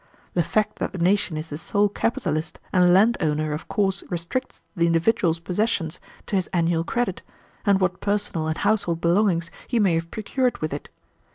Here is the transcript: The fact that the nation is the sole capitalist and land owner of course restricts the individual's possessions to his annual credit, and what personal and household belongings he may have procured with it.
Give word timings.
The 0.33 0.41
fact 0.41 0.79
that 0.79 0.93
the 0.93 0.97
nation 0.97 1.37
is 1.37 1.49
the 1.49 1.59
sole 1.59 1.87
capitalist 1.87 2.57
and 2.73 2.91
land 2.91 3.17
owner 3.19 3.51
of 3.51 3.67
course 3.67 4.03
restricts 4.09 4.63
the 4.75 4.87
individual's 4.87 5.39
possessions 5.39 5.99
to 6.25 6.35
his 6.35 6.47
annual 6.51 6.83
credit, 6.83 7.21
and 7.67 7.79
what 7.79 8.01
personal 8.01 8.47
and 8.47 8.57
household 8.57 8.99
belongings 8.99 9.51
he 9.67 9.79
may 9.79 9.93
have 9.93 10.09
procured 10.09 10.57
with 10.57 10.73
it. 10.73 10.89